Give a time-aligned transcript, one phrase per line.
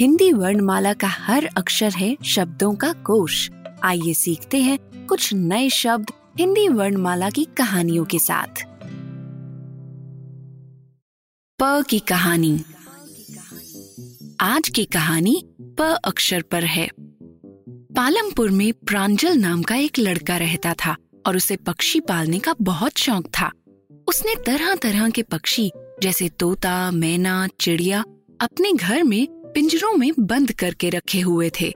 [0.00, 3.50] Hindi वर्णमाला का हर अक्षर है शब्दों का कोश।
[3.82, 8.62] आइए सीखते हैं कुछ नए शब्द हिंदी वर्णमाला की कहानियों के साथ।
[11.62, 12.60] प की कहानी।
[14.40, 16.88] आज की कहानी प अक्षर पर है।
[17.70, 20.96] पालमपुर में प्रांजल नाम का एक लड़का रहता था
[21.26, 23.52] और उसे पक्षी पालने का बहुत शौक था।
[24.08, 28.04] उसने तरह तरह के पक्षी, जैसे तोता, मैना, चिड़िया,
[28.40, 31.72] अपने घर में पिंजरों में बंद करके रखे हुए थे।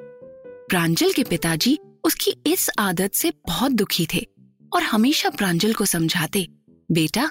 [0.68, 4.26] प्रांजल के पिताजी उसकी इस आदत से बहुत दुखी थे
[4.72, 6.46] और हमेशा प्रांजल को समझाते,
[6.92, 7.30] बेटा,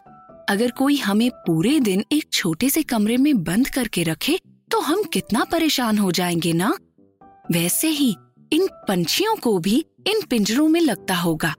[0.49, 4.39] अगर कोई हमें पूरे दिन एक छोटे से कमरे में बंद करके रखे
[4.71, 6.77] तो हम कितना परेशान हो जाएँगे ना?
[7.51, 8.15] वैसे ही
[8.53, 11.53] इन पंछियों को भी इन पिंजरों में लगता होगा।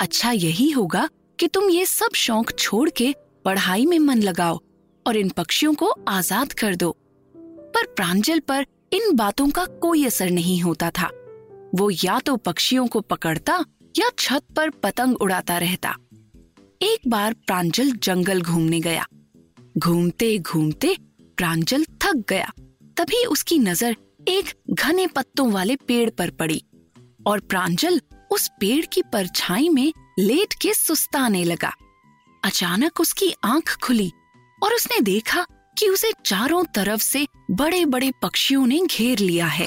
[0.00, 1.08] अच्छा यही होगा
[1.40, 3.14] कि तुम ये सब शौक छोड़ के
[3.44, 4.60] पढ़ाई में मन लगाओ
[5.06, 6.96] और इन पक्षियों को आज़ाद कर दो।
[7.78, 11.10] पर प्रांजल पर इन बातों का कोई असर नहीं होता था।
[11.74, 13.58] वो या तो पक्षियों को पकड़ता
[13.98, 15.94] या छत पर पतंग उड़ाता रहता।
[16.82, 19.04] एक बार प्रांजल जंगल घूमने गया।
[19.78, 20.94] घूमते घूमते
[21.38, 22.50] प्रांजल थक गया।
[22.96, 23.96] तभी उसकी नज़र
[24.28, 26.62] एक घने पत्तों वाले पेड़ पर पड़ी
[27.26, 31.72] और प्रांजल उस पेड़ की परछाई में लेट के सुस्ताने लगा।
[32.42, 34.10] अचानक उसकी आँख खुली
[34.62, 35.46] और उसने देखा
[35.78, 39.66] कि उसे चारों तरफ़ से बड़े बड़े पक्षियों ने घेर लिया है।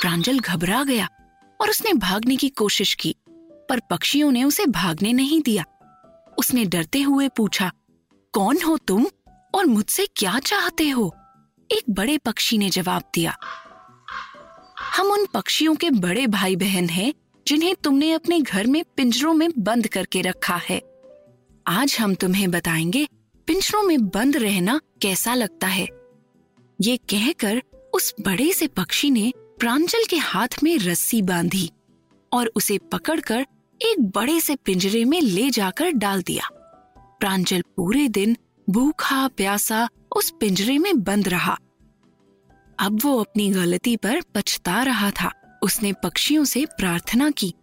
[0.00, 1.08] प्रांजल घबरा गया
[1.60, 3.14] और उसने भागने की कोशिश की,
[3.68, 5.64] पर पक्षियों ने उसे भागने नहीं दिया।
[6.38, 7.70] उसने डरते हुए पूछा,
[8.32, 9.06] कौन हो तुम
[9.54, 11.14] और मुझसे क्या चाहते हो?
[11.70, 13.36] एक बड़े पक्षी ने जवाब दिया,
[14.96, 17.12] हम उन पक्षियों के बड़े भाई बहन हैं,
[17.46, 20.80] जिन्हें तुमने अपने घर में पिंजरों में बंद करके रखा है।
[21.66, 23.06] आज हम तुम्हें बताएँगे
[23.48, 25.88] पिंजरों में बंद रहना कैसा लगता है?
[26.80, 27.62] ये कहकर
[27.94, 31.70] उस बड़े से पक्षी ने प्रांजल के हाथ में रस्सी बांधी
[32.32, 33.46] और उसे पकड़कर
[33.82, 36.48] एक बड़े से पिंजरे में ले जाकर डाल दिया।
[37.20, 38.36] प्रांजल पूरे दिन
[38.70, 41.58] भूखा, प्यासा उस पिंजरे में बंद रहा।
[42.78, 47.54] अब वो अपनी गलती पर पछता रहा था। उसने पक्षियों से प्रार्थना की,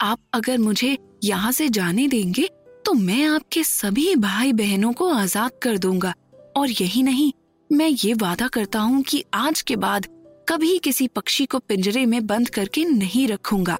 [0.00, 2.48] आप अगर मुझे यहाँ से जाने देंगे
[2.90, 6.12] तो मैं आपके सभी भाई बहनों को आज़ाद कर दूँगा।
[6.56, 7.32] और यही नहीं,
[7.70, 10.06] मैं ये वादा करता हूँ कि आज के बाद
[10.48, 13.76] कभी किसी पक्षी को पिंजरे में बंद करके नहीं रखूँगा।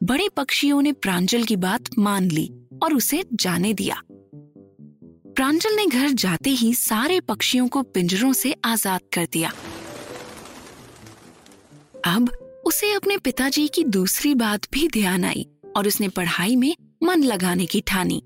[0.00, 2.50] बड़े पक्षियों ने प्रांजल की बात मान ली
[2.82, 4.02] और उसे जाने दिया।
[5.28, 9.52] प्रांजल ने घर जाते ही सारे पक्षियों को पिंजरों से आज़ाद कर दिया।
[12.06, 12.30] अब
[12.66, 17.64] उसे अपने पिताजी की दूसरी बात भी ध्यान आई और उसने पढ़ाई में मन लगाने
[17.66, 18.22] की ठानी।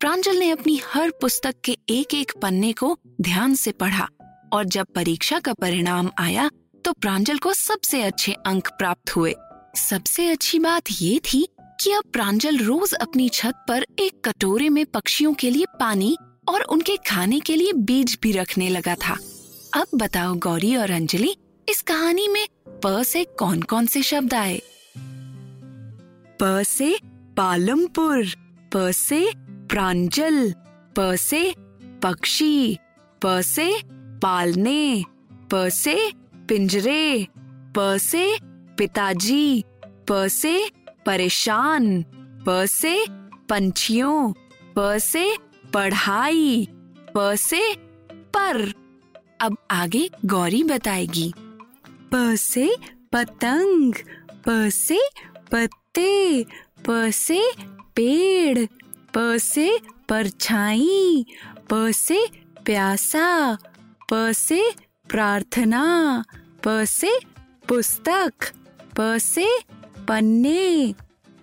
[0.00, 4.08] प्रांजल ने अपनी हर पुस्तक के एक एक पन्ने को ध्यान से पढ़ा
[4.52, 6.48] और जब परीक्षा का परिणाम आया
[6.84, 9.34] तो प्रांजल को सबसे अच्छे अंक प्राप्त हुए।
[9.76, 11.46] सबसे अच्छी बात ये थी
[11.82, 16.16] कि अब प्रांजल रोज अपनी छत पर एक कटोरे में पक्षियों के लिए पानी
[16.48, 19.16] और उनके खाने के लिए बीज भी रखने लगा था।
[19.74, 21.36] अब बताओ गौरी और अंजलि,
[21.68, 22.46] इस कहानी में
[22.86, 24.60] प से कौन कौन से शब्द आए?
[26.42, 26.98] प से
[27.40, 28.26] पालमपुर
[28.72, 29.32] प से
[29.70, 30.52] प्रांजल
[30.98, 31.54] प से
[32.02, 32.78] पक्षी
[33.24, 33.68] प से
[34.22, 35.04] पालने
[35.52, 35.94] प से
[36.48, 37.26] पिंजरे
[37.76, 38.24] प से
[38.78, 39.64] पिताजी
[40.10, 40.54] प से
[41.06, 42.02] परेशान
[42.48, 42.94] प से
[43.48, 44.32] पंछियों
[44.78, 45.24] प से
[45.74, 46.68] पढ़ाई
[47.16, 47.62] प से
[48.36, 48.72] पर।
[49.40, 51.32] अब आगे गौरी बताएगी।
[52.14, 52.76] प से
[53.12, 53.94] पतंग
[54.48, 55.00] प से
[55.52, 56.44] पत्ते
[56.90, 57.52] प से
[57.96, 58.66] पेड़
[59.16, 59.78] प से
[60.08, 61.26] परछाई
[61.72, 62.26] प से
[62.64, 63.58] प्यासा
[64.12, 64.74] प से
[65.08, 66.24] प्रार्थना
[66.66, 67.20] प से
[67.68, 68.32] पुस्तक
[69.00, 69.58] प से
[70.08, 70.94] पन्ने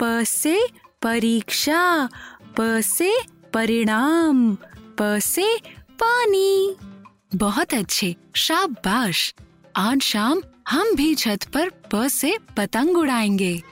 [0.04, 0.68] प से
[1.02, 2.10] परीक्षा
[2.60, 3.22] प से
[3.54, 4.56] परिणाम
[5.02, 5.58] प से
[5.90, 6.76] पानी।
[7.36, 9.34] बहुत अच्छे, शाबाश।
[9.76, 13.64] आज शाम हम भी छत पर प से पतंग उड़ाएँगे।